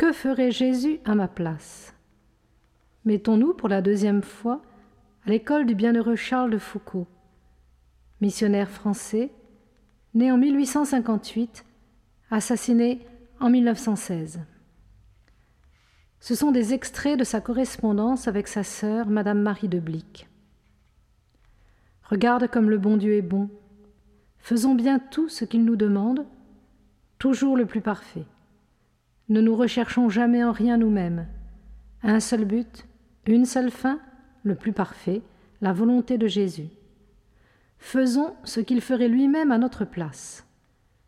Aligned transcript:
Que 0.00 0.12
ferait 0.12 0.50
Jésus 0.50 0.98
à 1.04 1.14
ma 1.14 1.28
place? 1.28 1.92
Mettons-nous 3.04 3.52
pour 3.52 3.68
la 3.68 3.82
deuxième 3.82 4.22
fois 4.22 4.62
à 5.26 5.28
l'école 5.28 5.66
du 5.66 5.74
bienheureux 5.74 6.16
Charles 6.16 6.50
de 6.50 6.56
Foucault, 6.56 7.06
missionnaire 8.22 8.70
français, 8.70 9.30
né 10.14 10.32
en 10.32 10.38
1858, 10.38 11.66
assassiné 12.30 13.06
en 13.40 13.50
1916. 13.50 14.40
Ce 16.18 16.34
sont 16.34 16.50
des 16.50 16.72
extraits 16.72 17.18
de 17.18 17.24
sa 17.24 17.42
correspondance 17.42 18.26
avec 18.26 18.48
sa 18.48 18.62
sœur, 18.62 19.06
Madame 19.10 19.42
Marie 19.42 19.68
de 19.68 19.80
Blic. 19.80 20.30
Regarde 22.04 22.48
comme 22.48 22.70
le 22.70 22.78
bon 22.78 22.96
Dieu 22.96 23.16
est 23.16 23.20
bon. 23.20 23.50
Faisons 24.38 24.74
bien 24.74 24.98
tout 24.98 25.28
ce 25.28 25.44
qu'il 25.44 25.66
nous 25.66 25.76
demande, 25.76 26.24
toujours 27.18 27.54
le 27.54 27.66
plus 27.66 27.82
parfait. 27.82 28.24
Ne 29.30 29.40
nous 29.40 29.54
recherchons 29.54 30.08
jamais 30.08 30.42
en 30.42 30.50
rien 30.50 30.76
nous-mêmes. 30.76 31.28
Un 32.02 32.18
seul 32.18 32.44
but, 32.44 32.84
une 33.26 33.44
seule 33.44 33.70
fin, 33.70 34.00
le 34.42 34.56
plus 34.56 34.72
parfait, 34.72 35.22
la 35.60 35.72
volonté 35.72 36.18
de 36.18 36.26
Jésus. 36.26 36.66
Faisons 37.78 38.34
ce 38.42 38.58
qu'il 38.58 38.80
ferait 38.80 39.06
lui-même 39.06 39.52
à 39.52 39.58
notre 39.58 39.84
place. 39.84 40.44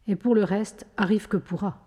Et 0.06 0.14
pour 0.14 0.36
le 0.36 0.44
reste, 0.44 0.86
arrive 0.96 1.26
que 1.26 1.36
pourra. 1.36 1.84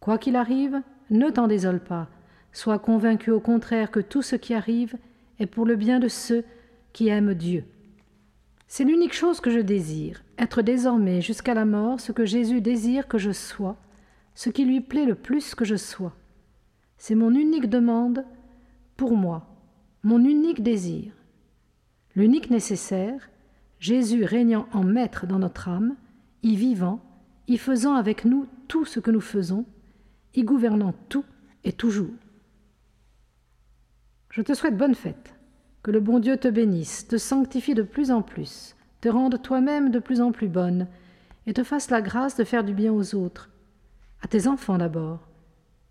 Quoi 0.00 0.16
qu'il 0.16 0.36
arrive, 0.36 0.80
ne 1.10 1.28
t'en 1.28 1.46
désole 1.46 1.80
pas. 1.80 2.08
Sois 2.52 2.78
convaincu 2.78 3.30
au 3.30 3.40
contraire 3.40 3.90
que 3.90 4.00
tout 4.00 4.22
ce 4.22 4.36
qui 4.36 4.54
arrive 4.54 4.96
est 5.38 5.46
pour 5.46 5.66
le 5.66 5.76
bien 5.76 6.00
de 6.00 6.08
ceux 6.08 6.44
qui 6.94 7.08
aiment 7.08 7.34
Dieu. 7.34 7.64
C'est 8.66 8.84
l'unique 8.84 9.14
chose 9.14 9.40
que 9.40 9.50
je 9.50 9.60
désire, 9.60 10.24
être 10.38 10.62
désormais 10.62 11.20
jusqu'à 11.20 11.52
la 11.52 11.66
mort 11.66 12.00
ce 12.00 12.12
que 12.12 12.24
Jésus 12.24 12.62
désire 12.62 13.08
que 13.08 13.18
je 13.18 13.30
sois, 13.30 13.76
ce 14.34 14.50
qui 14.50 14.64
lui 14.64 14.80
plaît 14.80 15.06
le 15.06 15.14
plus 15.14 15.54
que 15.54 15.64
je 15.64 15.76
sois. 15.76 16.14
C'est 16.98 17.14
mon 17.14 17.34
unique 17.34 17.68
demande 17.68 18.24
pour 18.96 19.16
moi, 19.16 19.46
mon 20.02 20.22
unique 20.24 20.62
désir. 20.62 21.12
L'unique 22.16 22.50
nécessaire, 22.50 23.28
Jésus 23.80 24.24
régnant 24.24 24.68
en 24.72 24.84
maître 24.84 25.26
dans 25.26 25.38
notre 25.38 25.68
âme, 25.68 25.96
y 26.42 26.56
vivant, 26.56 27.00
y 27.48 27.58
faisant 27.58 27.94
avec 27.94 28.24
nous 28.24 28.46
tout 28.68 28.84
ce 28.84 29.00
que 29.00 29.10
nous 29.10 29.20
faisons, 29.20 29.64
y 30.34 30.42
gouvernant 30.42 30.94
tout 31.08 31.24
et 31.64 31.72
toujours. 31.72 32.14
Je 34.30 34.42
te 34.42 34.54
souhaite 34.54 34.76
bonne 34.76 34.94
fête. 34.94 35.34
Que 35.82 35.90
le 35.90 36.00
bon 36.00 36.18
Dieu 36.18 36.38
te 36.38 36.48
bénisse, 36.48 37.06
te 37.06 37.18
sanctifie 37.18 37.74
de 37.74 37.82
plus 37.82 38.10
en 38.10 38.22
plus, 38.22 38.74
te 39.02 39.08
rende 39.08 39.42
toi-même 39.42 39.90
de 39.90 39.98
plus 39.98 40.22
en 40.22 40.32
plus 40.32 40.48
bonne, 40.48 40.86
et 41.46 41.52
te 41.52 41.62
fasse 41.62 41.90
la 41.90 42.00
grâce 42.00 42.36
de 42.36 42.44
faire 42.44 42.64
du 42.64 42.72
bien 42.72 42.92
aux 42.92 43.14
autres, 43.14 43.50
à 44.24 44.26
tes 44.26 44.48
enfants 44.48 44.78
d'abord, 44.78 45.20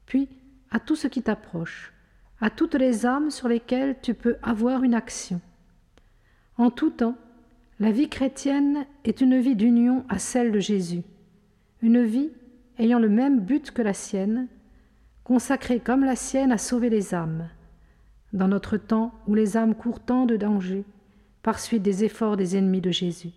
puis 0.08 0.28
à 0.72 0.80
tout 0.80 0.96
ce 0.96 1.08
qui 1.08 1.22
t'approche, 1.22 1.94
à 2.42 2.50
toutes 2.50 2.76
les 2.76 3.06
âmes 3.06 3.30
sur 3.30 3.48
lesquelles 3.48 3.96
tu 4.02 4.16
peux 4.16 4.38
avoir 4.42 4.84
une 4.84 4.96
action. 4.96 5.40
En 6.58 6.72
tout 6.72 6.90
temps, 6.90 7.16
la 7.80 7.92
vie 7.92 8.10
chrétienne 8.10 8.86
est 9.06 9.22
une 9.22 9.40
vie 9.40 9.56
d'union 9.56 10.04
à 10.10 10.18
celle 10.18 10.52
de 10.52 10.60
Jésus, 10.60 11.04
une 11.82 12.04
vie 12.04 12.32
ayant 12.80 13.00
le 13.00 13.10
même 13.10 13.40
but 13.40 13.72
que 13.72 13.84
la 13.84 13.94
sienne, 13.94 14.48
consacrée 15.24 15.80
comme 15.80 16.04
la 16.04 16.16
sienne 16.16 16.52
à 16.52 16.58
sauver 16.58 16.90
les 16.90 17.14
âmes 17.14 17.48
dans 18.34 18.48
notre 18.48 18.78
temps 18.78 19.14
où 19.28 19.36
les 19.36 19.58
âmes 19.58 19.76
courent 19.76 20.00
tant 20.00 20.26
de 20.26 20.38
dangers, 20.38 20.86
par 21.44 21.60
suite 21.60 21.84
des 21.84 22.04
efforts 22.04 22.36
des 22.36 22.58
ennemis 22.58 22.82
de 22.82 22.90
Jésus. 22.90 23.32